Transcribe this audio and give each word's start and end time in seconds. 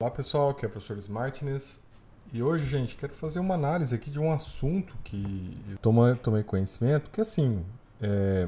Olá 0.00 0.12
pessoal, 0.12 0.50
aqui 0.50 0.64
é 0.64 0.68
o 0.68 0.70
professor 0.70 0.96
Smartness 0.98 1.84
e 2.32 2.40
hoje, 2.40 2.64
gente, 2.66 2.94
quero 2.94 3.12
fazer 3.14 3.40
uma 3.40 3.54
análise 3.54 3.92
aqui 3.92 4.08
de 4.08 4.20
um 4.20 4.32
assunto 4.32 4.96
que 5.02 5.58
eu 5.68 5.76
tomei, 6.18 6.44
conhecimento, 6.44 7.10
que 7.10 7.20
assim, 7.20 7.66
é, 8.00 8.46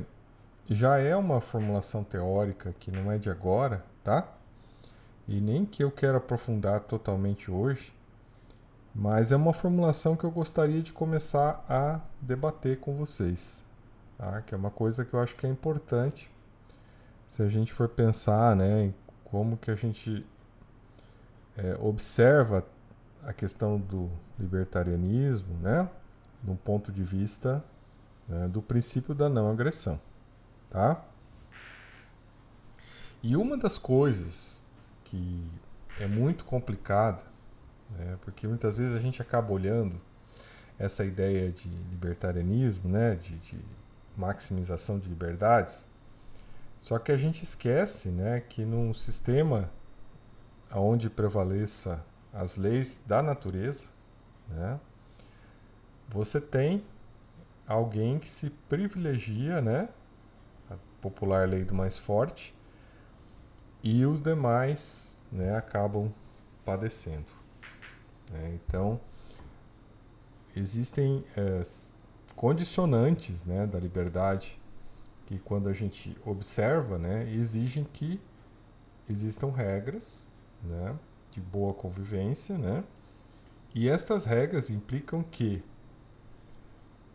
já 0.68 0.98
é 0.98 1.16
uma 1.16 1.40
formulação 1.40 2.04
teórica 2.04 2.72
que 2.78 2.92
não 2.92 3.10
é 3.10 3.18
de 3.18 3.28
agora, 3.28 3.84
tá? 4.04 4.32
E 5.26 5.40
nem 5.40 5.66
que 5.66 5.82
eu 5.82 5.90
quero 5.90 6.18
aprofundar 6.18 6.82
totalmente 6.82 7.50
hoje, 7.50 7.92
mas 8.94 9.32
é 9.32 9.36
uma 9.36 9.52
formulação 9.52 10.14
que 10.14 10.22
eu 10.22 10.30
gostaria 10.30 10.80
de 10.80 10.92
começar 10.92 11.64
a 11.68 11.98
debater 12.20 12.78
com 12.78 12.94
vocês, 12.94 13.60
tá? 14.16 14.40
Que 14.42 14.54
é 14.54 14.56
uma 14.56 14.70
coisa 14.70 15.04
que 15.04 15.14
eu 15.14 15.18
acho 15.18 15.34
que 15.34 15.48
é 15.48 15.50
importante 15.50 16.30
se 17.26 17.42
a 17.42 17.48
gente 17.48 17.72
for 17.72 17.88
pensar, 17.88 18.54
né, 18.54 18.94
como 19.24 19.56
que 19.56 19.72
a 19.72 19.74
gente 19.74 20.24
é, 21.62 21.76
observa 21.78 22.66
a 23.22 23.32
questão 23.32 23.78
do 23.78 24.10
libertarianismo, 24.38 25.54
né, 25.58 25.88
de 26.42 26.54
ponto 26.56 26.90
de 26.90 27.02
vista 27.02 27.62
né, 28.26 28.48
do 28.48 28.62
princípio 28.62 29.14
da 29.14 29.28
não 29.28 29.50
agressão, 29.50 30.00
tá? 30.70 31.04
E 33.22 33.36
uma 33.36 33.58
das 33.58 33.76
coisas 33.76 34.64
que 35.04 35.44
é 35.98 36.06
muito 36.06 36.46
complicada, 36.46 37.22
né, 37.90 38.16
porque 38.22 38.46
muitas 38.46 38.78
vezes 38.78 38.96
a 38.96 39.00
gente 39.00 39.20
acaba 39.20 39.52
olhando 39.52 40.00
essa 40.78 41.04
ideia 41.04 41.50
de 41.50 41.68
libertarianismo, 41.90 42.88
né, 42.88 43.16
de, 43.16 43.36
de 43.36 43.58
maximização 44.16 44.98
de 44.98 45.06
liberdades, 45.06 45.84
só 46.78 46.98
que 46.98 47.12
a 47.12 47.18
gente 47.18 47.42
esquece, 47.42 48.08
né, 48.08 48.40
que 48.40 48.64
num 48.64 48.94
sistema 48.94 49.68
onde 50.74 51.10
prevaleça 51.10 52.04
as 52.32 52.56
leis 52.56 53.02
da 53.06 53.22
natureza, 53.22 53.86
né, 54.48 54.78
você 56.08 56.40
tem 56.40 56.84
alguém 57.66 58.18
que 58.18 58.28
se 58.28 58.50
privilegia, 58.68 59.60
né, 59.60 59.88
a 60.70 60.74
popular 61.00 61.48
lei 61.48 61.64
do 61.64 61.74
mais 61.74 61.96
forte, 61.96 62.54
e 63.82 64.04
os 64.04 64.20
demais, 64.20 65.22
né, 65.30 65.56
acabam 65.56 66.12
padecendo. 66.64 67.32
Né? 68.30 68.52
Então, 68.54 69.00
existem 70.54 71.24
é, 71.36 71.62
condicionantes, 72.34 73.44
né, 73.44 73.66
da 73.66 73.78
liberdade 73.78 74.60
que 75.26 75.38
quando 75.38 75.68
a 75.68 75.72
gente 75.72 76.16
observa, 76.24 76.98
né, 76.98 77.30
exigem 77.32 77.84
que 77.84 78.20
existam 79.08 79.50
regras, 79.50 80.26
né, 80.62 80.96
de 81.30 81.40
boa 81.40 81.74
convivência, 81.74 82.56
né, 82.56 82.84
e 83.74 83.88
estas 83.88 84.24
regras 84.24 84.70
implicam 84.70 85.22
que 85.22 85.62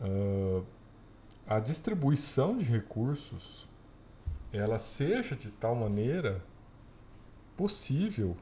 uh, 0.02 0.66
a 1.48 1.60
distribuição 1.60 2.58
de 2.58 2.64
recursos 2.64 3.68
ela 4.52 4.80
seja 4.80 5.36
de 5.36 5.52
tal 5.52 5.76
maneira 5.76 6.42
possível 7.58 8.36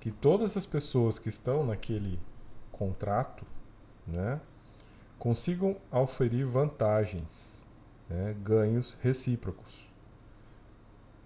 que 0.00 0.10
todas 0.10 0.56
as 0.56 0.64
pessoas 0.64 1.18
que 1.18 1.28
estão 1.28 1.66
naquele 1.66 2.20
contrato, 2.70 3.44
né, 4.06 4.40
consigam 5.18 5.76
oferir 5.90 6.46
vantagens 6.46 7.60
né, 8.08 8.34
ganhos 8.42 8.96
recíprocos. 9.02 9.87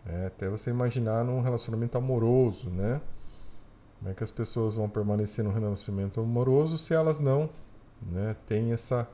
É, 0.07 0.27
até 0.27 0.49
você 0.49 0.71
imaginar 0.71 1.25
num 1.25 1.41
relacionamento 1.41 1.97
amoroso, 1.97 2.71
né? 2.71 3.01
Como 3.99 4.11
é 4.11 4.15
que 4.15 4.25
as 4.25 4.31
pessoas 4.33 4.75
vão 4.75 4.89
permanecer 4.89 5.45
num 5.45 5.53
relacionamento 5.53 6.21
amoroso 6.21 6.77
se 6.77 6.93
elas 6.93 7.21
não 7.21 7.49
né, 8.03 8.35
têm 8.49 8.73
essa 8.73 9.09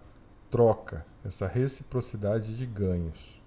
troca, 0.51 1.05
essa 1.23 1.47
reciprocidade 1.47 2.57
de 2.57 2.65
ganhos? 2.65 3.39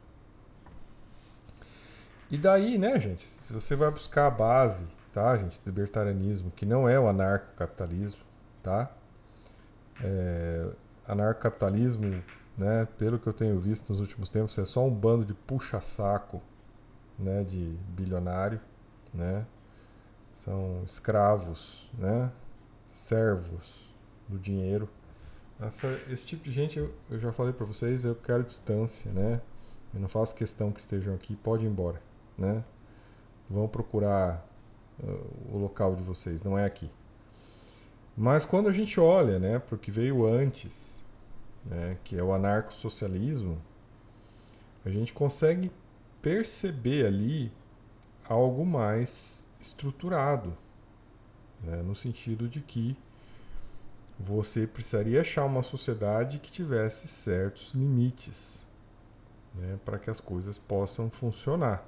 E 2.30 2.38
daí, 2.38 2.78
né, 2.78 3.00
gente, 3.00 3.26
se 3.26 3.52
você 3.52 3.76
vai 3.76 3.90
buscar 3.90 4.28
a 4.28 4.30
base, 4.30 4.86
tá, 5.12 5.36
gente, 5.36 5.60
do 5.60 5.66
libertarianismo, 5.66 6.52
que 6.52 6.66
não 6.66 6.88
é 6.88 7.00
o 7.00 7.08
anarcocapitalismo, 7.08 8.22
tá? 8.62 8.92
É, 10.00 10.70
anarcocapitalismo 11.08 12.24
né, 12.56 12.88
pelo 13.00 13.18
que 13.18 13.28
eu 13.28 13.34
tenho 13.34 13.60
visto 13.60 13.90
nos 13.90 14.00
últimos 14.00 14.30
tempos, 14.30 14.56
é 14.60 14.64
só 14.64 14.86
um 14.86 14.94
bando 14.94 15.26
de 15.26 15.34
puxa-saco 15.34 16.42
né, 17.22 17.44
de 17.44 17.78
bilionário, 17.90 18.59
né? 19.14 19.46
São 20.36 20.82
escravos, 20.84 21.90
né? 21.98 22.32
Servos 22.90 23.94
do 24.28 24.40
dinheiro. 24.40 24.90
Essa, 25.59 25.88
esse 26.09 26.26
tipo 26.26 26.44
de 26.44 26.52
gente, 26.52 26.80
eu, 26.80 26.94
eu 27.09 27.20
já 27.20 27.32
falei 27.32 27.54
para 27.54 27.66
vocês, 27.66 28.04
eu 28.04 28.16
quero 28.16 28.44
distância, 28.44 29.12
né? 29.12 29.40
Eu 29.94 30.00
não 30.00 30.08
faço 30.08 30.34
questão 30.34 30.72
que 30.72 30.80
estejam 30.80 31.14
aqui, 31.14 31.36
pode 31.36 31.66
ir 31.66 31.70
embora, 31.70 32.02
né? 32.38 32.64
Vão 33.50 33.68
procurar 33.68 34.46
uh, 35.03 35.56
o 35.56 35.58
local 35.58 35.96
de 35.96 36.02
vocês, 36.02 36.42
não 36.42 36.58
é 36.58 36.66
aqui. 36.66 36.90
Mas 38.18 38.44
quando 38.44 38.68
a 38.68 38.72
gente 38.72 39.00
olha, 39.00 39.40
né, 39.40 39.59
para 39.59 39.76
o 39.76 39.78
que 39.78 39.92
veio 39.92 40.26
antes, 40.26 41.02
né, 41.66 41.98
que 42.03 42.18
é 42.18 42.24
o 42.24 42.34
anarcossocialismo, 42.34 43.58
a 44.86 44.90
gente 44.90 45.14
consegue 45.14 45.72
perceber 46.22 47.06
ali 47.06 47.52
algo 48.28 48.66
mais 48.66 49.46
estruturado, 49.59 50.58
né, 51.64 51.82
no 51.82 51.96
sentido 51.96 52.48
de 52.48 52.62
que 52.62 52.98
você 54.20 54.68
precisaria 54.68 55.22
achar 55.22 55.46
uma 55.46 55.64
sociedade 55.64 56.40
que 56.40 56.52
tivesse 56.52 57.08
certos 57.08 57.74
limites 57.74 58.66
né, 59.56 59.80
para 59.84 59.98
que 59.98 60.09
as 60.09 60.20
coisas 60.20 60.58
possam 60.58 61.09
funcionar. 61.09 61.84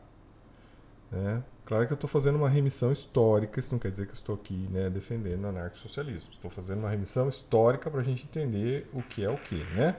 Né? 1.11 1.43
Claro 1.65 1.85
que 1.85 1.93
eu 1.93 1.95
estou 1.95 2.09
fazendo 2.09 2.35
uma 2.35 2.49
remissão 2.49 2.91
histórica, 2.91 3.59
isso 3.59 3.71
não 3.71 3.79
quer 3.79 3.91
dizer 3.91 4.05
que 4.05 4.11
eu 4.11 4.15
estou 4.15 4.35
aqui 4.35 4.67
né, 4.71 4.89
defendendo 4.89 5.43
o 5.45 5.47
anarcossocialismo. 5.47 6.31
Estou 6.31 6.51
fazendo 6.51 6.79
uma 6.79 6.89
remissão 6.89 7.29
histórica 7.29 7.89
para 7.89 8.01
a 8.01 8.03
gente 8.03 8.25
entender 8.25 8.89
o 8.91 9.01
que 9.01 9.23
é 9.23 9.29
o 9.29 9.37
que. 9.37 9.63
Né? 9.75 9.95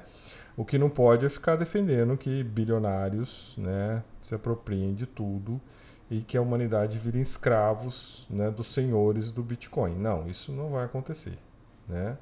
O 0.56 0.64
que 0.64 0.78
não 0.78 0.88
pode 0.88 1.26
é 1.26 1.28
ficar 1.28 1.56
defendendo 1.56 2.16
que 2.16 2.44
bilionários 2.44 3.54
né, 3.58 4.04
se 4.20 4.34
apropriem 4.34 4.94
de 4.94 5.04
tudo 5.04 5.60
e 6.10 6.20
que 6.20 6.36
a 6.36 6.42
humanidade 6.42 6.96
vire 6.96 7.20
escravos 7.20 8.26
né, 8.30 8.50
dos 8.50 8.68
senhores 8.68 9.32
do 9.32 9.42
Bitcoin. 9.42 9.96
Não, 9.96 10.28
isso 10.28 10.52
não 10.52 10.70
vai 10.70 10.84
acontecer. 10.84 11.38
Né? 11.88 12.16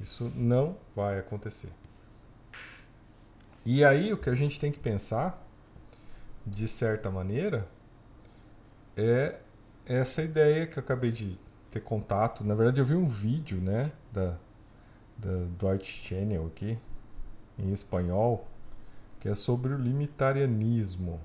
Isso 0.00 0.30
não 0.34 0.76
vai 0.94 1.18
acontecer. 1.18 1.70
E 3.64 3.84
aí 3.84 4.12
o 4.12 4.18
que 4.18 4.28
a 4.28 4.34
gente 4.34 4.60
tem 4.60 4.70
que 4.70 4.78
pensar, 4.78 5.42
de 6.46 6.68
certa 6.68 7.10
maneira, 7.10 7.66
é 8.96 9.36
essa 9.86 10.22
ideia 10.22 10.66
que 10.66 10.78
eu 10.78 10.82
acabei 10.82 11.10
de 11.10 11.36
ter 11.70 11.80
contato. 11.80 12.44
Na 12.44 12.54
verdade, 12.54 12.80
eu 12.80 12.84
vi 12.84 12.94
um 12.94 13.08
vídeo, 13.08 13.58
né, 13.58 13.92
da, 14.12 14.36
da 15.18 15.78
Channel 15.78 16.46
aqui, 16.46 16.78
em 17.58 17.72
espanhol, 17.72 18.46
que 19.20 19.28
é 19.28 19.34
sobre 19.34 19.72
o 19.72 19.78
limitarianismo, 19.78 21.20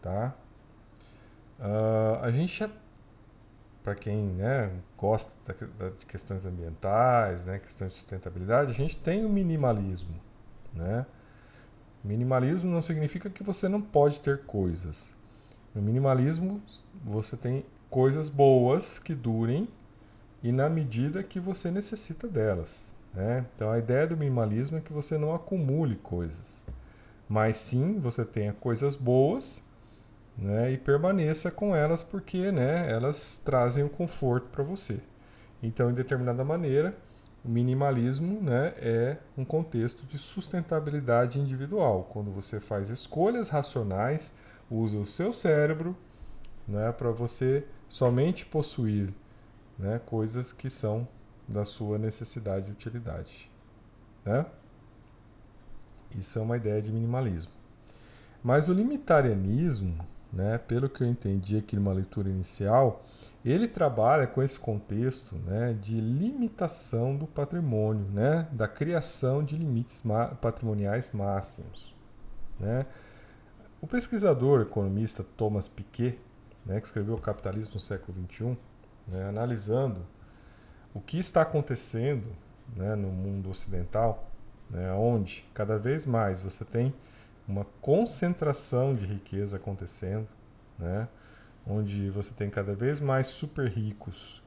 tá? 0.00 0.34
Uh, 1.58 2.22
a 2.22 2.30
gente 2.30 2.58
já, 2.58 2.70
para 3.82 3.94
quem 3.94 4.16
né, 4.28 4.70
gosta 4.96 5.32
da, 5.46 5.54
da, 5.78 5.90
de 5.90 6.06
questões 6.06 6.46
ambientais, 6.46 7.44
né, 7.44 7.58
questões 7.58 7.92
de 7.92 7.98
sustentabilidade, 7.98 8.70
a 8.70 8.74
gente 8.74 8.96
tem 8.96 9.24
o 9.24 9.28
minimalismo, 9.28 10.14
né? 10.72 11.04
Minimalismo 12.02 12.70
não 12.70 12.80
significa 12.80 13.28
que 13.28 13.42
você 13.42 13.68
não 13.68 13.82
pode 13.82 14.22
ter 14.22 14.44
coisas. 14.44 15.12
No 15.74 15.82
minimalismo, 15.82 16.62
você 17.04 17.36
tem 17.36 17.64
coisas 17.90 18.30
boas 18.30 18.98
que 18.98 19.14
durem 19.14 19.68
e 20.42 20.50
na 20.50 20.70
medida 20.70 21.22
que 21.22 21.38
você 21.38 21.70
necessita 21.70 22.26
delas. 22.26 22.94
Né? 23.14 23.44
Então, 23.54 23.70
a 23.70 23.78
ideia 23.78 24.06
do 24.06 24.16
minimalismo 24.16 24.78
é 24.78 24.80
que 24.80 24.92
você 24.92 25.18
não 25.18 25.34
acumule 25.34 25.96
coisas, 25.96 26.62
mas 27.28 27.56
sim 27.56 27.98
você 27.98 28.24
tenha 28.24 28.52
coisas 28.52 28.94
boas 28.94 29.64
né, 30.38 30.72
e 30.72 30.78
permaneça 30.78 31.50
com 31.50 31.74
elas 31.74 32.02
porque 32.02 32.50
né, 32.50 32.90
elas 32.90 33.40
trazem 33.44 33.82
o 33.82 33.86
um 33.86 33.90
conforto 33.90 34.48
para 34.48 34.64
você. 34.64 35.00
Então, 35.62 35.90
em 35.90 35.94
determinada 35.94 36.44
maneira, 36.44 36.96
o 37.44 37.48
minimalismo 37.48 38.40
né, 38.40 38.74
é 38.78 39.16
um 39.36 39.44
contexto 39.44 40.06
de 40.06 40.18
sustentabilidade 40.18 41.40
individual, 41.40 42.08
quando 42.12 42.30
você 42.30 42.60
faz 42.60 42.90
escolhas 42.90 43.48
racionais 43.48 44.32
usa 44.70 44.98
o 44.98 45.06
seu 45.06 45.32
cérebro 45.32 45.96
né, 46.66 46.92
para 46.92 47.10
você 47.10 47.64
somente 47.88 48.46
possuir 48.46 49.12
né, 49.78 50.00
coisas 50.06 50.52
que 50.52 50.70
são 50.70 51.08
da 51.50 51.64
sua 51.64 51.98
necessidade 51.98 52.68
e 52.68 52.72
utilidade. 52.72 53.50
Né? 54.24 54.46
Isso 56.16 56.38
é 56.38 56.42
uma 56.42 56.56
ideia 56.56 56.80
de 56.80 56.92
minimalismo. 56.92 57.52
Mas 58.42 58.68
o 58.68 58.72
limitarianismo, 58.72 59.98
né, 60.32 60.58
pelo 60.58 60.88
que 60.88 61.02
eu 61.02 61.08
entendi 61.08 61.58
aqui 61.58 61.76
numa 61.76 61.92
leitura 61.92 62.30
inicial, 62.30 63.04
ele 63.44 63.66
trabalha 63.66 64.26
com 64.26 64.42
esse 64.42 64.58
contexto 64.58 65.34
né, 65.36 65.76
de 65.80 66.00
limitação 66.00 67.16
do 67.16 67.26
patrimônio, 67.26 68.06
né, 68.12 68.48
da 68.52 68.68
criação 68.68 69.42
de 69.44 69.56
limites 69.56 70.02
patrimoniais 70.40 71.12
máximos. 71.12 71.94
Né. 72.58 72.86
O 73.80 73.86
pesquisador 73.86 74.62
economista 74.62 75.24
Thomas 75.36 75.66
Piketty, 75.66 76.18
né, 76.64 76.80
que 76.80 76.86
escreveu 76.86 77.14
O 77.14 77.20
Capitalismo 77.20 77.74
no 77.74 77.80
Século 77.80 78.16
XXI, 78.26 78.56
né, 79.08 79.28
analisando 79.28 80.06
o 80.94 81.00
que 81.00 81.18
está 81.18 81.42
acontecendo 81.42 82.26
né, 82.76 82.94
no 82.94 83.08
mundo 83.08 83.50
ocidental, 83.50 84.30
né, 84.68 84.92
onde 84.92 85.48
cada 85.54 85.78
vez 85.78 86.06
mais 86.06 86.40
você 86.40 86.64
tem 86.64 86.94
uma 87.46 87.64
concentração 87.80 88.94
de 88.94 89.04
riqueza 89.06 89.56
acontecendo, 89.56 90.28
né, 90.78 91.08
onde 91.66 92.10
você 92.10 92.32
tem 92.32 92.48
cada 92.48 92.74
vez 92.74 93.00
mais 93.00 93.26
super 93.26 93.68
ricos, 93.68 94.42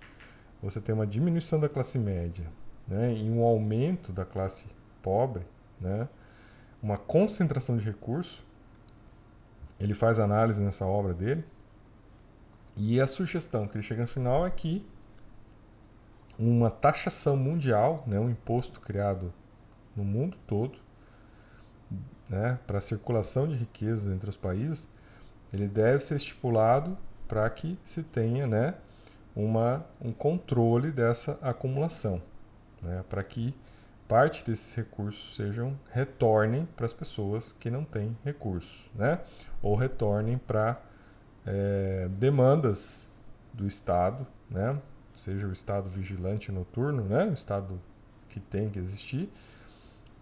você 0.62 0.80
tem 0.80 0.95
uma 0.95 1.06
diminuição 1.07 1.60
da 1.60 1.68
classe 1.68 2.00
média 2.00 2.46
né, 2.88 3.13
e 3.13 3.30
um 3.30 3.44
aumento 3.44 4.12
da 4.12 4.25
classe 4.25 4.68
pobre, 5.01 5.46
né, 5.80 6.07
uma 6.81 6.98
concentração 6.98 7.78
de 7.78 7.84
recursos. 7.86 8.44
Ele 9.80 9.94
faz 9.94 10.19
análise 10.19 10.62
nessa 10.62 10.86
obra 10.86 11.13
dele. 11.13 11.46
E 12.75 13.00
a 13.00 13.07
sugestão 13.07 13.68
que 13.68 13.78
ele 13.78 13.84
chega 13.84 14.01
no 14.01 14.07
final 14.07 14.46
é 14.46 14.50
que 14.50 14.86
uma 16.38 16.70
taxação 16.70 17.38
mundial, 17.38 18.04
né, 18.08 18.20
um 18.20 18.30
imposto 18.30 18.80
criado 18.80 19.34
no 19.96 20.04
mundo 20.04 20.38
todo, 20.48 20.78
né, 22.28 22.58
para 22.66 22.80
a 22.80 22.82
circulação 22.82 23.48
de 23.48 23.56
riquezas 23.56 24.12
entre 24.12 24.30
os 24.30 24.36
países, 24.36 24.88
ele 25.52 25.68
deve 25.68 26.00
ser 26.00 26.16
estipulado 26.16 26.98
para 27.28 27.48
que 27.50 27.78
se 27.86 28.02
tenha 28.02 28.48
né, 28.48 28.76
uma, 29.36 29.86
um 30.02 30.12
controle 30.12 30.92
dessa 30.92 31.38
acumulação, 31.42 32.22
né, 32.82 33.04
para 33.08 33.24
que 33.24 33.56
parte 34.08 34.46
desses 34.46 34.74
recursos 34.76 35.36
sejam 35.36 35.78
retornem 35.92 36.68
para 36.76 36.86
as 36.86 36.94
pessoas 36.94 37.52
que 37.52 37.70
não 37.70 37.84
têm 37.84 38.18
recursos, 38.24 38.86
né, 38.96 39.20
ou 39.62 39.76
retornem 39.76 40.38
para 40.38 40.82
é, 41.46 42.08
demandas 42.12 43.12
do 43.54 43.68
Estado, 43.68 44.26
né, 44.50 44.80
seja 45.13 45.48
o 45.48 45.51
Estado 45.51 45.89
vigilante 45.89 46.51
noturno, 46.51 47.04
né, 47.04 47.25
o 47.25 47.33
Estado 47.33 47.80
que 48.30 48.39
tem 48.39 48.69
que 48.69 48.80
existir, 48.80 49.30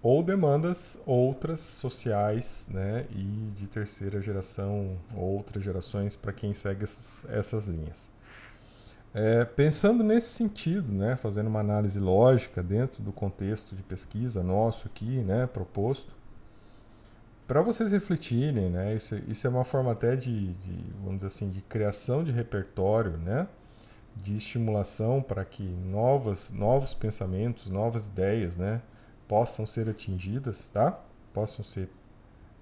ou 0.01 0.23
demandas 0.23 1.01
outras 1.05 1.59
sociais 1.59 2.67
né, 2.71 3.05
e 3.11 3.51
de 3.55 3.67
terceira 3.67 4.21
geração, 4.21 4.97
outras 5.15 5.63
gerações 5.63 6.15
para 6.15 6.33
quem 6.33 6.53
segue 6.53 6.83
essas, 6.83 7.25
essas 7.29 7.67
linhas. 7.67 8.09
É, 9.13 9.43
pensando 9.43 10.03
nesse 10.03 10.29
sentido, 10.29 10.91
né, 10.91 11.15
fazendo 11.17 11.47
uma 11.47 11.59
análise 11.59 11.99
lógica 11.99 12.63
dentro 12.63 13.03
do 13.03 13.11
contexto 13.11 13.75
de 13.75 13.83
pesquisa 13.83 14.41
nosso 14.41 14.88
aqui, 14.88 15.19
né, 15.21 15.45
proposto, 15.45 16.13
para 17.45 17.61
vocês 17.61 17.91
refletirem, 17.91 18.69
né, 18.69 18.95
isso, 18.95 19.15
isso, 19.27 19.45
é 19.45 19.49
uma 19.49 19.65
forma 19.65 19.91
até 19.91 20.15
de, 20.15 20.53
de, 20.53 20.83
vamos 21.01 21.15
dizer 21.15 21.27
assim, 21.27 21.49
de 21.49 21.61
criação 21.61 22.23
de 22.23 22.31
repertório, 22.31 23.17
né, 23.17 23.47
de 24.16 24.36
estimulação 24.36 25.22
para 25.22 25.44
que 25.46 25.63
novas, 25.63 26.50
novos 26.52 26.94
pensamentos, 26.94 27.68
novas 27.68 28.06
ideias, 28.06 28.58
né, 28.58 28.81
possam 29.28 29.66
ser 29.66 29.90
atingidas, 29.90 30.68
tá? 30.68 31.00
Possam 31.34 31.63
ser 31.63 31.90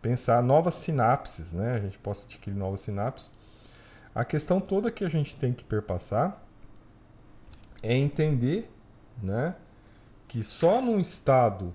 pensar 0.01 0.41
novas 0.43 0.75
sinapses, 0.75 1.51
né? 1.51 1.73
A 1.73 1.79
gente 1.79 1.97
possa 1.97 2.25
adquirir 2.25 2.55
novas 2.55 2.81
sinapses. 2.81 3.33
A 4.13 4.23
questão 4.23 4.59
toda 4.59 4.91
que 4.91 5.03
a 5.03 5.09
gente 5.09 5.35
tem 5.35 5.53
que 5.53 5.63
perpassar 5.63 6.43
é 7.81 7.95
entender, 7.95 8.69
né, 9.21 9.55
que 10.27 10.43
só 10.43 10.81
num 10.81 10.99
estado 10.99 11.73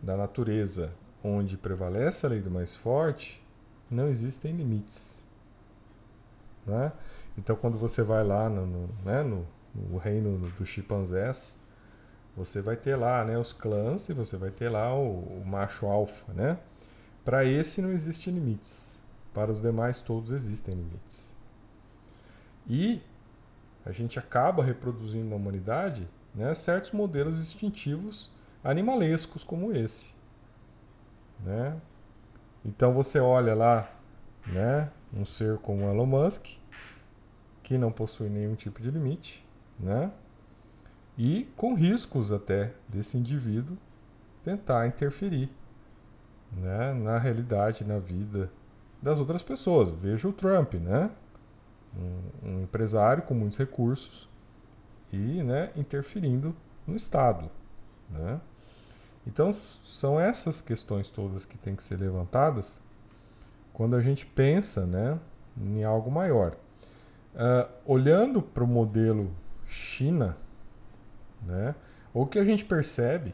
da 0.00 0.16
natureza 0.16 0.92
onde 1.22 1.56
prevalece 1.56 2.24
a 2.24 2.28
lei 2.28 2.40
do 2.40 2.50
mais 2.50 2.74
forte, 2.74 3.42
não 3.90 4.08
existem 4.08 4.52
limites. 4.52 5.26
Né? 6.66 6.92
Então, 7.38 7.56
quando 7.56 7.78
você 7.78 8.02
vai 8.02 8.24
lá 8.24 8.48
no, 8.48 8.66
no, 8.66 8.88
né, 9.04 9.22
no, 9.22 9.46
no 9.74 9.98
reino 9.98 10.38
dos 10.50 10.68
chimpanzés, 10.68 11.58
você 12.36 12.60
vai 12.60 12.76
ter 12.76 12.96
lá 12.96 13.24
né, 13.24 13.38
os 13.38 13.52
clãs 13.52 14.08
e 14.08 14.14
você 14.14 14.36
vai 14.36 14.50
ter 14.50 14.68
lá 14.68 14.94
o, 14.94 15.40
o 15.40 15.44
macho 15.46 15.86
alfa. 15.86 16.32
Né? 16.32 16.58
Para 17.24 17.44
esse 17.44 17.82
não 17.82 17.92
existe 17.92 18.30
limites. 18.30 18.98
Para 19.32 19.50
os 19.50 19.60
demais 19.60 20.00
todos 20.00 20.30
existem 20.30 20.74
limites. 20.74 21.34
E 22.68 23.00
a 23.84 23.92
gente 23.92 24.18
acaba 24.18 24.62
reproduzindo 24.62 25.30
na 25.30 25.36
humanidade 25.36 26.08
né, 26.34 26.52
certos 26.54 26.92
modelos 26.92 27.38
instintivos 27.38 28.32
animalescos 28.62 29.42
como 29.42 29.72
esse. 29.72 30.14
Né? 31.40 31.76
Então 32.64 32.92
você 32.92 33.18
olha 33.18 33.54
lá 33.54 33.90
né, 34.46 34.90
um 35.12 35.24
ser 35.24 35.58
como 35.58 35.88
Elon 35.88 36.06
Musk, 36.06 36.46
que 37.70 37.78
não 37.78 37.92
possui 37.92 38.28
nenhum 38.28 38.56
tipo 38.56 38.82
de 38.82 38.90
limite, 38.90 39.46
né? 39.78 40.10
e 41.16 41.48
com 41.56 41.72
riscos 41.72 42.32
até 42.32 42.74
desse 42.88 43.16
indivíduo 43.16 43.78
tentar 44.42 44.88
interferir 44.88 45.48
né, 46.50 46.92
na 46.92 47.16
realidade, 47.16 47.84
na 47.84 48.00
vida 48.00 48.50
das 49.00 49.20
outras 49.20 49.40
pessoas. 49.40 49.88
Veja 49.88 50.26
o 50.26 50.32
Trump, 50.32 50.74
né? 50.74 51.12
Um, 51.96 52.48
um, 52.48 52.62
empresário 52.64 53.22
com 53.22 53.34
muitos 53.34 53.56
recursos 53.56 54.28
e 55.12 55.40
né, 55.44 55.70
interferindo 55.76 56.52
no 56.84 56.96
Estado. 56.96 57.48
Né? 58.08 58.40
Então, 59.24 59.52
são 59.52 60.18
essas 60.18 60.60
questões 60.60 61.08
todas 61.08 61.44
que 61.44 61.56
têm 61.56 61.76
que 61.76 61.84
ser 61.84 62.00
levantadas 62.00 62.80
quando 63.72 63.94
a 63.94 64.00
gente 64.00 64.26
pensa 64.26 64.84
né, 64.86 65.20
em 65.56 65.84
algo 65.84 66.10
maior. 66.10 66.56
Uh, 67.34 67.70
olhando 67.84 68.42
para 68.42 68.64
o 68.64 68.66
modelo 68.66 69.30
China, 69.66 70.36
né? 71.42 71.74
O 72.12 72.26
que 72.26 72.38
a 72.38 72.44
gente 72.44 72.64
percebe 72.64 73.32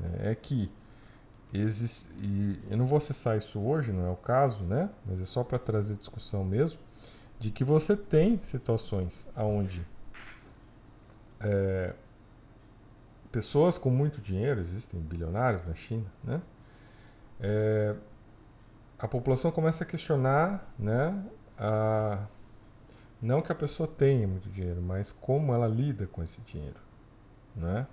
né, 0.00 0.30
é 0.30 0.34
que 0.34 0.70
existe, 1.52 2.08
e 2.18 2.60
eu 2.70 2.76
não 2.76 2.86
vou 2.86 2.96
acessar 2.96 3.36
isso 3.36 3.60
hoje, 3.60 3.92
não 3.92 4.06
é 4.06 4.10
o 4.10 4.16
caso, 4.16 4.62
né? 4.64 4.88
mas 5.04 5.20
é 5.20 5.26
só 5.26 5.42
para 5.42 5.58
trazer 5.58 5.96
discussão 5.96 6.44
mesmo, 6.44 6.78
de 7.38 7.50
que 7.50 7.64
você 7.64 7.96
tem 7.96 8.38
situações 8.42 9.28
onde 9.36 9.84
é, 11.40 11.92
pessoas 13.32 13.76
com 13.76 13.90
muito 13.90 14.20
dinheiro, 14.20 14.60
existem 14.60 15.00
bilionários 15.00 15.66
na 15.66 15.74
China, 15.74 16.06
né? 16.22 16.40
É, 17.40 17.96
a 18.96 19.08
população 19.08 19.50
começa 19.50 19.82
a 19.82 19.86
questionar 19.86 20.72
né, 20.78 21.24
a, 21.58 22.24
não 23.22 23.40
que 23.40 23.52
a 23.52 23.54
pessoa 23.54 23.88
tenha 23.88 24.26
muito 24.26 24.50
dinheiro, 24.50 24.82
mas 24.82 25.12
como 25.12 25.54
ela 25.54 25.68
lida 25.68 26.06
com 26.06 26.22
esse 26.22 26.40
dinheiro 26.42 26.92
né? 27.54 27.86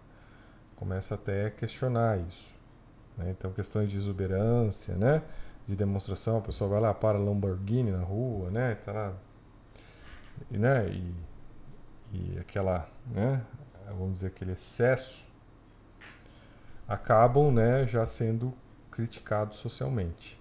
Começa 0.75 1.15
até 1.15 1.47
a 1.47 1.51
questionar 1.51 2.19
isso. 2.19 2.53
Né? 3.17 3.31
Então, 3.31 3.51
questões 3.51 3.89
de 3.89 3.97
exuberância, 3.97 4.95
né? 4.95 5.21
De 5.67 5.75
demonstração, 5.75 6.37
a 6.37 6.41
pessoa 6.41 6.69
vai 6.69 6.79
lá, 6.79 6.93
para 6.93 7.17
Lamborghini 7.17 7.91
na 7.91 8.01
rua, 8.01 8.49
né? 8.49 8.75
Tá 8.75 8.91
lá, 8.91 9.13
e, 10.49 10.57
né? 10.57 10.89
E, 10.89 11.15
e 12.13 12.39
aquela, 12.39 12.89
né? 13.07 13.43
Vamos 13.87 14.15
dizer, 14.15 14.27
aquele 14.27 14.53
excesso 14.53 15.25
acabam, 16.87 17.51
né? 17.51 17.85
Já 17.85 18.05
sendo 18.05 18.53
criticados 18.89 19.57
socialmente. 19.57 20.38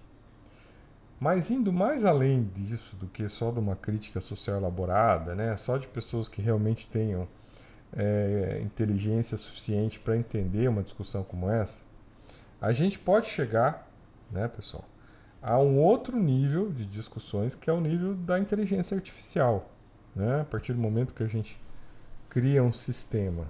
Mas 1.19 1.51
indo 1.51 1.73
mais 1.73 2.05
além 2.05 2.43
disso 2.43 2.95
do 2.95 3.07
que 3.07 3.27
só 3.27 3.51
de 3.51 3.59
uma 3.59 3.75
crítica 3.75 4.21
social 4.21 4.57
elaborada, 4.57 5.35
né? 5.35 5.55
Só 5.57 5.77
de 5.77 5.87
pessoas 5.87 6.27
que 6.27 6.41
realmente 6.41 6.87
tenham 6.87 7.27
é, 7.93 8.61
inteligência 8.63 9.37
suficiente 9.37 9.99
para 9.99 10.15
entender 10.15 10.67
uma 10.67 10.83
discussão 10.83 11.23
como 11.23 11.49
essa, 11.49 11.83
a 12.61 12.71
gente 12.71 12.99
pode 12.99 13.27
chegar, 13.27 13.89
né, 14.31 14.47
pessoal, 14.47 14.85
a 15.41 15.57
um 15.57 15.79
outro 15.79 16.17
nível 16.17 16.69
de 16.69 16.85
discussões 16.85 17.55
que 17.55 17.69
é 17.69 17.73
o 17.73 17.79
nível 17.79 18.13
da 18.13 18.37
inteligência 18.37 18.95
artificial. 18.95 19.69
Né? 20.15 20.41
A 20.41 20.45
partir 20.45 20.73
do 20.73 20.79
momento 20.79 21.13
que 21.13 21.23
a 21.23 21.27
gente 21.27 21.59
cria 22.29 22.61
um 22.61 22.73
sistema 22.73 23.47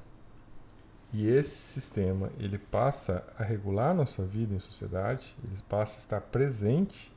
e 1.11 1.27
esse 1.27 1.55
sistema 1.55 2.29
ele 2.38 2.59
passa 2.59 3.25
a 3.38 3.43
regular 3.43 3.91
a 3.91 3.93
nossa 3.93 4.23
vida 4.23 4.53
em 4.53 4.59
sociedade, 4.59 5.35
ele 5.43 5.55
passa 5.67 5.97
a 5.97 5.99
estar 5.99 6.21
presente, 6.21 7.11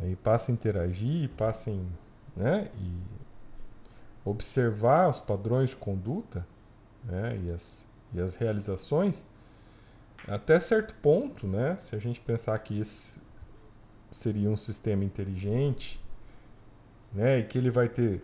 ele 0.00 0.16
passa 0.16 0.50
a 0.50 0.54
interagir, 0.54 1.30
passa 1.30 1.70
em, 1.70 1.86
né, 2.36 2.70
e 2.78 2.92
observar 4.24 5.08
os 5.08 5.20
padrões 5.20 5.70
de 5.70 5.76
conduta 5.76 6.46
né, 7.04 7.38
e, 7.44 7.50
as, 7.50 7.84
e 8.12 8.20
as 8.20 8.34
realizações, 8.34 9.24
até 10.26 10.58
certo 10.58 10.94
ponto, 10.94 11.46
né, 11.46 11.76
se 11.78 11.94
a 11.94 11.98
gente 11.98 12.20
pensar 12.20 12.58
que 12.58 12.80
esse 12.80 13.24
seria 14.10 14.50
um 14.50 14.56
sistema 14.56 15.04
inteligente 15.04 16.00
né, 17.12 17.38
e 17.38 17.44
que 17.44 17.58
ele 17.58 17.70
vai 17.70 17.88
ter 17.88 18.22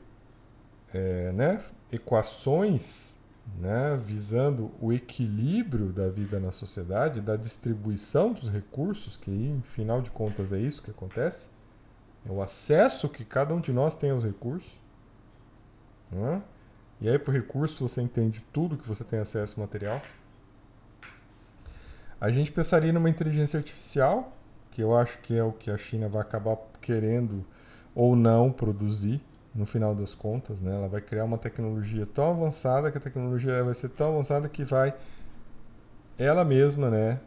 é, 0.92 1.32
né, 1.32 1.62
equações 1.90 3.16
né, 3.58 4.00
visando 4.02 4.70
o 4.80 4.92
equilíbrio 4.92 5.92
da 5.92 6.08
vida 6.08 6.38
na 6.38 6.52
sociedade, 6.52 7.20
da 7.20 7.36
distribuição 7.36 8.32
dos 8.32 8.50
recursos, 8.50 9.16
que 9.16 9.30
em 9.30 9.60
final 9.62 10.00
de 10.00 10.10
contas 10.10 10.52
é 10.52 10.58
isso 10.58 10.82
que 10.82 10.90
acontece, 10.90 11.48
é 12.26 12.30
o 12.30 12.42
acesso 12.42 13.08
que 13.08 13.24
cada 13.24 13.54
um 13.54 13.60
de 13.60 13.72
nós 13.72 13.94
tem 13.94 14.10
aos 14.10 14.24
recursos. 14.24 14.72
Né? 16.10 16.42
E 17.00 17.08
aí, 17.08 17.18
por 17.18 17.34
recurso, 17.34 17.88
você 17.88 18.00
entende 18.00 18.44
tudo 18.52 18.76
que 18.76 18.86
você 18.86 19.02
tem 19.02 19.18
acesso 19.18 19.58
material. 19.58 20.00
A 22.20 22.30
gente 22.30 22.52
pensaria 22.52 22.92
numa 22.92 23.10
inteligência 23.10 23.58
artificial, 23.58 24.32
que 24.70 24.80
eu 24.80 24.96
acho 24.96 25.18
que 25.20 25.36
é 25.36 25.42
o 25.42 25.52
que 25.52 25.70
a 25.70 25.76
China 25.76 26.08
vai 26.08 26.22
acabar 26.22 26.56
querendo 26.80 27.44
ou 27.94 28.14
não 28.14 28.52
produzir 28.52 29.20
no 29.54 29.66
final 29.66 29.94
das 29.94 30.14
contas, 30.14 30.60
né? 30.60 30.74
Ela 30.74 30.88
vai 30.88 31.00
criar 31.00 31.24
uma 31.24 31.36
tecnologia 31.36 32.06
tão 32.06 32.30
avançada 32.30 32.90
que 32.90 32.96
a 32.96 33.00
tecnologia 33.00 33.62
vai 33.62 33.74
ser 33.74 33.90
tão 33.90 34.12
avançada 34.12 34.48
que 34.48 34.64
vai 34.64 34.94
ela 36.18 36.44
mesma, 36.44 36.90
né, 36.90 37.20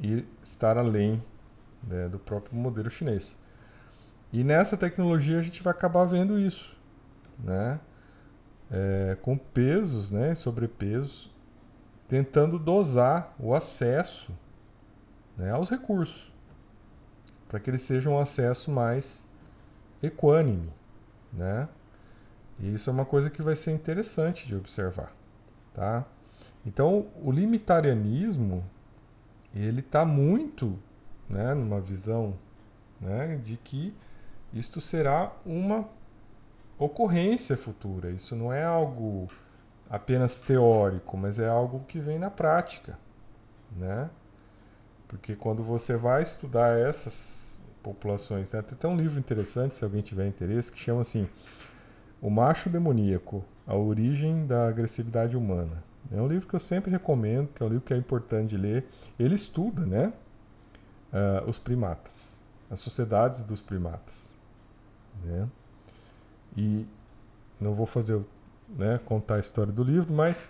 ir 0.00 0.26
estar 0.42 0.78
além 0.78 1.22
né, 1.86 2.08
do 2.08 2.18
próprio 2.18 2.56
modelo 2.56 2.88
chinês. 2.88 3.38
E 4.32 4.44
nessa 4.44 4.76
tecnologia 4.76 5.38
a 5.38 5.42
gente 5.42 5.62
vai 5.62 5.72
acabar 5.72 6.04
vendo 6.04 6.38
isso, 6.38 6.76
né? 7.38 7.80
É, 8.70 9.16
com 9.22 9.36
pesos, 9.38 10.10
né, 10.10 10.34
sobrepesos, 10.34 11.34
tentando 12.06 12.58
dosar 12.58 13.34
o 13.38 13.54
acesso 13.54 14.30
né, 15.38 15.50
aos 15.52 15.70
recursos, 15.70 16.30
para 17.48 17.58
que 17.58 17.70
eles 17.70 17.82
sejam 17.82 18.14
um 18.14 18.18
acesso 18.18 18.70
mais 18.70 19.26
equânime, 20.02 20.70
né? 21.32 21.68
E 22.58 22.74
isso 22.74 22.90
é 22.90 22.92
uma 22.92 23.06
coisa 23.06 23.30
que 23.30 23.40
vai 23.40 23.56
ser 23.56 23.72
interessante 23.72 24.46
de 24.46 24.54
observar, 24.56 25.14
tá? 25.72 26.04
Então, 26.66 27.06
o 27.22 27.30
limitarianismo, 27.30 28.64
ele 29.54 29.80
está 29.80 30.04
muito, 30.04 30.78
né, 31.28 31.54
numa 31.54 31.80
visão, 31.80 32.36
né, 33.00 33.36
de 33.36 33.56
que 33.56 33.94
isto 34.52 34.80
será 34.80 35.32
uma 35.44 35.88
ocorrência 36.78 37.56
futura. 37.56 38.10
Isso 38.10 38.36
não 38.36 38.52
é 38.52 38.64
algo 38.64 39.28
apenas 39.90 40.42
teórico, 40.42 41.16
mas 41.16 41.38
é 41.38 41.48
algo 41.48 41.80
que 41.88 41.98
vem 41.98 42.18
na 42.18 42.30
prática, 42.30 42.98
né? 43.76 44.10
Porque 45.06 45.34
quando 45.34 45.62
você 45.62 45.96
vai 45.96 46.22
estudar 46.22 46.78
essas 46.78 47.48
populações. 47.82 48.52
Né? 48.52 48.62
Tem 48.62 48.74
até 48.74 48.88
um 48.88 48.96
livro 48.96 49.18
interessante, 49.18 49.76
se 49.76 49.84
alguém 49.84 50.02
tiver 50.02 50.26
interesse, 50.26 50.70
que 50.70 50.78
chama 50.78 51.00
assim 51.00 51.28
O 52.20 52.30
Macho 52.30 52.68
Demoníaco, 52.68 53.44
a 53.66 53.74
origem 53.74 54.46
da 54.46 54.68
agressividade 54.68 55.36
humana. 55.36 55.82
É 56.12 56.20
um 56.20 56.26
livro 56.26 56.48
que 56.48 56.54
eu 56.54 56.60
sempre 56.60 56.90
recomendo, 56.90 57.48
que 57.48 57.62
é 57.62 57.66
um 57.66 57.68
livro 57.68 57.84
que 57.84 57.92
é 57.92 57.96
importante 57.96 58.50
de 58.50 58.56
ler. 58.56 58.86
Ele 59.18 59.34
estuda 59.34 59.84
né, 59.84 60.12
uh, 61.12 61.48
os 61.48 61.58
primatas, 61.58 62.40
as 62.70 62.80
sociedades 62.80 63.44
dos 63.44 63.60
primatas. 63.60 64.34
Né? 65.24 65.48
E 66.56 66.86
não 67.60 67.72
vou 67.72 67.86
fazer 67.86 68.20
né, 68.68 69.00
contar 69.04 69.36
a 69.36 69.40
história 69.40 69.72
do 69.72 69.82
livro, 69.82 70.12
mas 70.12 70.48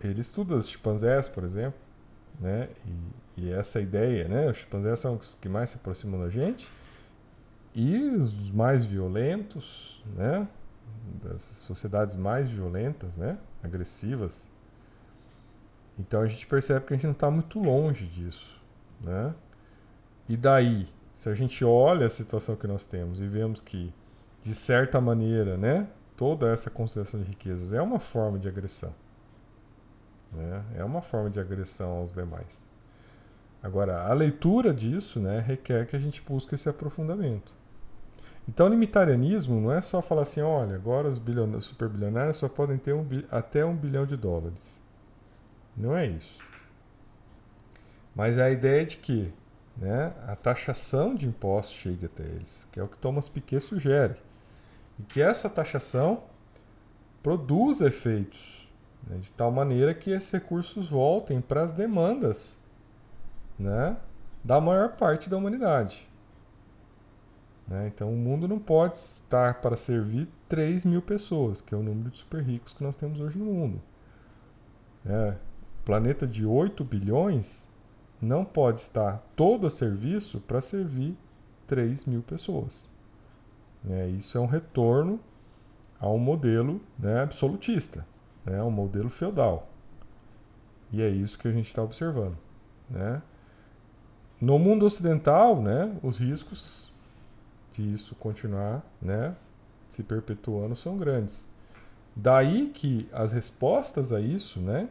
ele 0.00 0.20
estuda 0.20 0.54
os 0.56 0.68
chimpanzés, 0.68 1.28
por 1.28 1.44
exemplo, 1.44 1.78
né, 2.38 2.68
e, 3.36 3.42
e 3.42 3.52
essa 3.52 3.80
ideia, 3.80 4.26
né? 4.28 4.50
Os 4.50 4.58
chimpanzés 4.58 4.98
são 4.98 5.16
os 5.16 5.34
que 5.34 5.48
mais 5.48 5.70
se 5.70 5.76
aproximam 5.76 6.20
da 6.20 6.28
gente. 6.28 6.70
E 7.74 7.96
os 7.96 8.50
mais 8.50 8.84
violentos, 8.84 10.02
né? 10.16 10.48
Das 11.22 11.42
sociedades 11.42 12.16
mais 12.16 12.48
violentas, 12.48 13.16
né? 13.16 13.38
Agressivas. 13.62 14.48
Então 15.98 16.20
a 16.22 16.26
gente 16.26 16.46
percebe 16.46 16.86
que 16.86 16.94
a 16.94 16.96
gente 16.96 17.04
não 17.04 17.12
está 17.12 17.30
muito 17.30 17.58
longe 17.58 18.06
disso, 18.06 18.60
né? 19.00 19.34
E 20.28 20.36
daí, 20.36 20.88
se 21.20 21.28
a 21.28 21.34
gente 21.34 21.62
olha 21.62 22.06
a 22.06 22.08
situação 22.08 22.56
que 22.56 22.66
nós 22.66 22.86
temos 22.86 23.20
e 23.20 23.26
vemos 23.26 23.60
que, 23.60 23.92
de 24.42 24.54
certa 24.54 25.02
maneira, 25.02 25.58
né? 25.58 25.86
Toda 26.16 26.50
essa 26.50 26.70
concentração 26.70 27.20
de 27.20 27.26
riquezas 27.28 27.74
é 27.74 27.82
uma 27.82 27.98
forma 27.98 28.38
de 28.38 28.48
agressão. 28.48 28.94
Né? 30.32 30.64
É 30.76 30.82
uma 30.82 31.02
forma 31.02 31.28
de 31.28 31.38
agressão 31.38 31.90
aos 31.90 32.14
demais. 32.14 32.64
Agora, 33.62 34.06
a 34.06 34.14
leitura 34.14 34.72
disso 34.72 35.20
né, 35.20 35.40
requer 35.40 35.86
que 35.86 35.94
a 35.94 35.98
gente 35.98 36.22
busque 36.22 36.54
esse 36.54 36.70
aprofundamento. 36.70 37.52
Então, 38.48 38.64
o 38.66 38.70
limitarianismo 38.70 39.60
não 39.60 39.70
é 39.70 39.82
só 39.82 40.00
falar 40.00 40.22
assim, 40.22 40.40
olha, 40.40 40.74
agora 40.74 41.06
os, 41.06 41.18
os 41.18 41.64
superbilionários 41.66 42.38
só 42.38 42.48
podem 42.48 42.78
ter 42.78 42.94
um, 42.94 43.06
até 43.30 43.62
um 43.62 43.76
bilhão 43.76 44.06
de 44.06 44.16
dólares. 44.16 44.80
Não 45.76 45.94
é 45.94 46.06
isso. 46.06 46.38
Mas 48.14 48.38
é 48.38 48.44
a 48.44 48.50
ideia 48.50 48.86
de 48.86 48.96
que 48.96 49.30
né, 49.76 50.12
a 50.26 50.36
taxação 50.36 51.14
de 51.14 51.26
impostos 51.26 51.76
chegue 51.76 52.06
até 52.06 52.22
eles, 52.22 52.68
que 52.70 52.78
é 52.78 52.82
o 52.82 52.88
que 52.88 52.98
Thomas 52.98 53.28
Piketty 53.28 53.64
sugere. 53.64 54.16
E 54.98 55.02
que 55.02 55.22
essa 55.22 55.48
taxação 55.48 56.24
produza 57.22 57.86
efeitos 57.88 58.68
né, 59.06 59.18
de 59.18 59.30
tal 59.32 59.50
maneira 59.50 59.94
que 59.94 60.10
esses 60.10 60.30
recursos 60.30 60.88
voltem 60.88 61.40
para 61.40 61.62
as 61.62 61.72
demandas 61.72 62.58
né, 63.58 63.96
da 64.44 64.60
maior 64.60 64.96
parte 64.96 65.28
da 65.28 65.36
humanidade. 65.36 66.08
Né? 67.70 67.86
Então, 67.86 68.12
o 68.12 68.16
mundo 68.16 68.48
não 68.48 68.58
pode 68.58 68.96
estar 68.96 69.60
para 69.60 69.76
servir 69.76 70.28
3 70.48 70.84
mil 70.84 71.00
pessoas, 71.00 71.60
que 71.60 71.74
é 71.74 71.78
o 71.78 71.82
número 71.82 72.10
de 72.10 72.18
super 72.18 72.42
ricos 72.42 72.72
que 72.72 72.82
nós 72.82 72.96
temos 72.96 73.20
hoje 73.20 73.38
no 73.38 73.44
mundo. 73.44 73.80
É, 75.06 75.36
planeta 75.84 76.26
de 76.26 76.44
8 76.44 76.84
bilhões 76.84 77.69
não 78.20 78.44
pode 78.44 78.80
estar 78.80 79.24
todo 79.34 79.66
a 79.66 79.70
serviço 79.70 80.40
para 80.40 80.60
servir 80.60 81.16
3 81.66 82.04
mil 82.04 82.22
pessoas. 82.22 82.88
É, 83.88 84.08
isso 84.08 84.36
é 84.36 84.40
um 84.40 84.46
retorno 84.46 85.18
a 85.98 86.08
um 86.08 86.18
modelo 86.18 86.80
né, 86.98 87.22
absolutista, 87.22 88.06
né, 88.44 88.62
um 88.62 88.70
modelo 88.70 89.08
feudal. 89.08 89.68
E 90.92 91.00
é 91.00 91.08
isso 91.08 91.38
que 91.38 91.48
a 91.48 91.52
gente 91.52 91.66
está 91.66 91.82
observando. 91.82 92.36
Né? 92.88 93.22
No 94.40 94.58
mundo 94.58 94.84
ocidental, 94.84 95.62
né, 95.62 95.96
os 96.02 96.18
riscos 96.18 96.90
de 97.72 97.92
isso 97.92 98.14
continuar 98.16 98.82
né, 99.00 99.34
se 99.88 100.02
perpetuando 100.02 100.74
são 100.74 100.96
grandes. 100.96 101.48
Daí 102.16 102.68
que 102.68 103.08
as 103.12 103.32
respostas 103.32 104.12
a 104.12 104.20
isso, 104.20 104.60
né, 104.60 104.88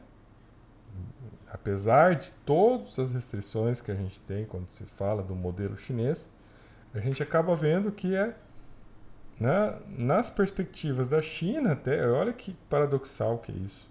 apesar 1.52 2.16
de 2.16 2.32
todas 2.46 3.00
as 3.00 3.12
restrições 3.12 3.82
que 3.82 3.92
a 3.92 3.96
gente 3.96 4.20
tem 4.22 4.46
quando 4.46 4.70
se 4.70 4.84
fala 4.86 5.24
do 5.24 5.36
modelo 5.36 5.78
chinês, 5.78 6.32
a 6.94 7.00
gente 7.00 7.22
acaba 7.22 7.56
vendo 7.56 7.92
que 7.92 8.16
é 8.16 8.36
né, 9.40 9.80
nas 9.88 10.30
perspectivas 10.30 11.08
da 11.08 11.22
China, 11.22 11.72
até 11.72 12.06
olha 12.08 12.34
que 12.34 12.54
paradoxal 12.70 13.38
que 13.38 13.52
é 13.52 13.56
isso. 13.56 13.90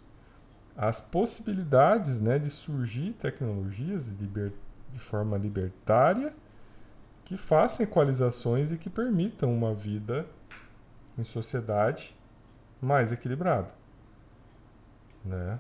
As 0.77 1.01
possibilidades 1.01 2.21
né, 2.21 2.39
de 2.39 2.51
surgir 2.51 3.13
tecnologias 3.15 4.07
libertar 4.07 4.69
de 4.93 4.99
forma 4.99 5.37
libertária 5.37 6.33
que 7.25 7.37
façam 7.37 7.85
equalizações 7.85 8.73
e 8.73 8.79
que 8.79 8.89
permitam 8.89 9.53
uma 9.53 9.75
vida 9.75 10.27
em 11.19 11.25
sociedade 11.25 12.17
mais 12.81 13.13
equilibrada. 13.13 13.69
Né? 15.25 15.59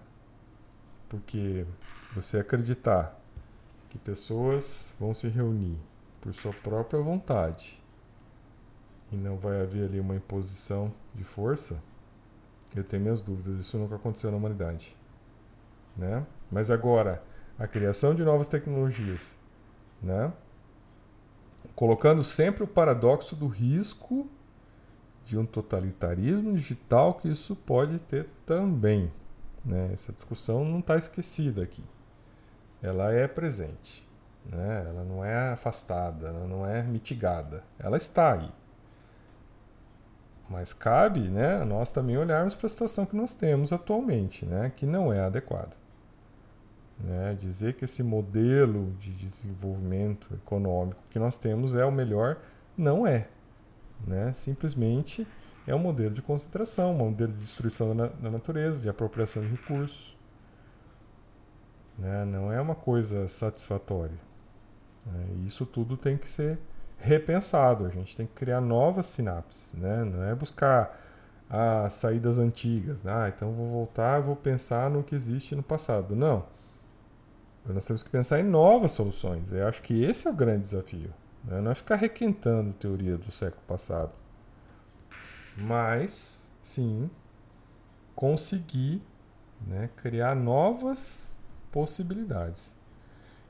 Porque 1.08 1.64
você 2.14 2.38
acreditar 2.38 3.18
que 3.88 3.98
pessoas 3.98 4.94
vão 4.98 5.14
se 5.14 5.28
reunir 5.28 5.78
por 6.20 6.34
sua 6.34 6.52
própria 6.52 7.00
vontade 7.00 7.82
e 9.10 9.16
não 9.16 9.36
vai 9.36 9.60
haver 9.62 9.84
ali 9.84 10.00
uma 10.00 10.14
imposição 10.14 10.92
de 11.14 11.24
força, 11.24 11.82
eu 12.76 12.84
tenho 12.84 13.02
minhas 13.02 13.22
dúvidas. 13.22 13.58
Isso 13.58 13.78
nunca 13.78 13.96
aconteceu 13.96 14.30
na 14.30 14.36
humanidade. 14.36 14.94
Né? 15.96 16.26
Mas 16.50 16.70
agora, 16.70 17.22
a 17.58 17.66
criação 17.66 18.14
de 18.14 18.22
novas 18.22 18.46
tecnologias, 18.46 19.36
né? 20.02 20.32
colocando 21.74 22.22
sempre 22.22 22.62
o 22.62 22.66
paradoxo 22.66 23.34
do 23.34 23.46
risco 23.46 24.28
de 25.24 25.36
um 25.36 25.44
totalitarismo 25.44 26.52
digital 26.54 27.14
que 27.14 27.28
isso 27.28 27.54
pode 27.54 27.98
ter 27.98 28.28
também. 28.46 29.10
Né? 29.64 29.90
Essa 29.92 30.12
discussão 30.12 30.64
não 30.64 30.78
está 30.80 30.96
esquecida 30.96 31.62
aqui. 31.62 31.84
Ela 32.82 33.12
é 33.12 33.26
presente. 33.26 34.06
Né? 34.44 34.84
Ela 34.88 35.04
não 35.04 35.24
é 35.24 35.50
afastada, 35.50 36.28
ela 36.28 36.46
não 36.46 36.66
é 36.66 36.82
mitigada. 36.82 37.62
Ela 37.78 37.96
está 37.96 38.32
aí. 38.32 38.50
Mas 40.48 40.72
cabe 40.72 41.20
né, 41.28 41.62
nós 41.64 41.90
também 41.90 42.16
olharmos 42.16 42.54
para 42.54 42.66
a 42.66 42.70
situação 42.70 43.04
que 43.04 43.14
nós 43.14 43.34
temos 43.34 43.70
atualmente, 43.70 44.46
né, 44.46 44.72
que 44.74 44.86
não 44.86 45.12
é 45.12 45.20
adequada. 45.20 45.76
Né? 46.98 47.36
Dizer 47.38 47.74
que 47.74 47.84
esse 47.84 48.02
modelo 48.02 48.92
de 48.98 49.12
desenvolvimento 49.12 50.32
econômico 50.34 51.00
que 51.10 51.18
nós 51.18 51.36
temos 51.36 51.74
é 51.74 51.84
o 51.84 51.92
melhor, 51.92 52.38
não 52.76 53.06
é. 53.06 53.28
né? 54.06 54.32
Simplesmente 54.32 55.26
é 55.68 55.74
um 55.74 55.78
modelo 55.78 56.14
de 56.14 56.22
concentração, 56.22 56.92
um 56.92 56.98
modelo 56.98 57.30
de 57.32 57.40
destruição 57.40 57.94
da, 57.94 58.06
da 58.06 58.30
natureza, 58.30 58.80
de 58.80 58.88
apropriação 58.88 59.42
de 59.42 59.50
recursos. 59.50 60.16
Né? 61.98 62.24
Não 62.24 62.50
é 62.50 62.58
uma 62.58 62.74
coisa 62.74 63.28
satisfatória. 63.28 64.16
Né? 65.04 65.26
Isso 65.46 65.66
tudo 65.66 65.94
tem 65.94 66.16
que 66.16 66.28
ser 66.28 66.58
repensado. 66.96 67.84
A 67.84 67.90
gente 67.90 68.16
tem 68.16 68.26
que 68.26 68.32
criar 68.32 68.62
novas 68.62 69.04
sinapses. 69.06 69.74
Né? 69.74 70.04
Não 70.04 70.22
é 70.22 70.34
buscar 70.34 70.98
as 71.50 71.92
saídas 71.92 72.38
antigas. 72.38 73.02
Né? 73.02 73.12
Ah, 73.12 73.28
então 73.28 73.52
vou 73.52 73.68
voltar, 73.68 74.20
vou 74.20 74.36
pensar 74.36 74.88
no 74.88 75.02
que 75.02 75.14
existe 75.14 75.54
no 75.54 75.62
passado. 75.62 76.16
Não. 76.16 76.46
Nós 77.66 77.84
temos 77.84 78.02
que 78.02 78.08
pensar 78.08 78.40
em 78.40 78.44
novas 78.44 78.92
soluções. 78.92 79.52
Eu 79.52 79.68
acho 79.68 79.82
que 79.82 80.02
esse 80.02 80.28
é 80.28 80.30
o 80.30 80.34
grande 80.34 80.62
desafio. 80.62 81.12
Né? 81.44 81.60
Não 81.60 81.70
é 81.70 81.74
ficar 81.74 81.96
requentando 81.96 82.72
teoria 82.72 83.18
do 83.18 83.30
século 83.30 83.62
passado 83.66 84.12
mas 85.60 86.46
sim 86.62 87.10
conseguir 88.14 89.02
né, 89.66 89.90
criar 89.96 90.34
novas 90.34 91.36
possibilidades. 91.70 92.74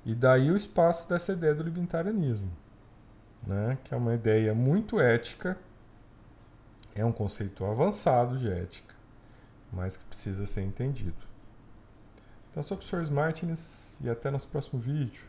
E 0.04 0.14
daí 0.14 0.50
o 0.50 0.56
espaço 0.56 1.08
dessa 1.08 1.32
ideia 1.32 1.54
do 1.54 1.62
libertarianismo, 1.62 2.50
né, 3.46 3.78
que 3.84 3.92
é 3.92 3.96
uma 3.96 4.14
ideia 4.14 4.54
muito 4.54 5.00
ética, 5.00 5.58
é 6.94 7.04
um 7.04 7.12
conceito 7.12 7.64
avançado 7.64 8.38
de 8.38 8.50
ética, 8.50 8.94
mas 9.72 9.96
que 9.96 10.04
precisa 10.04 10.46
ser 10.46 10.62
entendido. 10.62 11.28
Então, 12.50 12.62
sou 12.62 12.76
o 12.76 12.80
professor 12.80 13.08
Martins 13.12 14.00
e 14.00 14.10
até 14.10 14.30
nosso 14.30 14.48
próximo 14.48 14.80
vídeo. 14.80 15.27